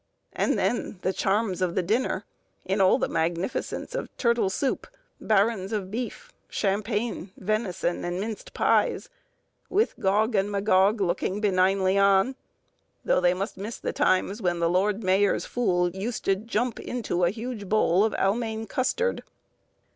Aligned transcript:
—and 0.33 0.57
then 0.57 0.97
the 1.03 1.13
charms 1.13 1.61
of 1.61 1.75
the 1.75 1.83
dinner, 1.83 2.25
in 2.65 2.81
all 2.81 2.97
the 2.97 3.07
magnificence 3.07 3.93
of 3.93 4.09
turtle 4.17 4.49
soup, 4.49 4.87
barons 5.19 5.71
of 5.71 5.91
beef, 5.91 6.33
champagne, 6.49 7.29
venison, 7.37 8.03
and 8.03 8.19
minced 8.19 8.51
pies, 8.55 9.09
with 9.69 9.99
Gog 9.99 10.33
and 10.33 10.49
Magog 10.51 11.01
looking 11.01 11.39
benignly 11.39 11.99
on; 11.99 12.33
though 13.05 13.21
they 13.21 13.35
must 13.35 13.57
miss 13.57 13.77
the 13.77 13.93
times, 13.93 14.41
when 14.41 14.57
the 14.57 14.71
Lord 14.71 15.03
Mayor's 15.03 15.45
Fool 15.45 15.91
used 15.91 16.25
to 16.25 16.35
jump 16.35 16.79
into 16.79 17.23
a 17.23 17.29
huge 17.29 17.69
bowl 17.69 18.03
of 18.03 18.15
Almayn 18.15 18.65
custard. 18.67 19.21